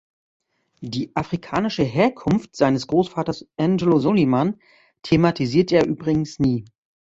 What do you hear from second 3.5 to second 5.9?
Angelo Soliman thematisiert er